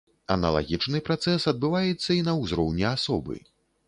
Аналагічны 0.35 1.01
працэс 1.09 1.45
адбываецца 1.51 2.09
і 2.21 2.23
на 2.31 2.35
ўзроўні 2.39 2.87
асобы. 2.95 3.37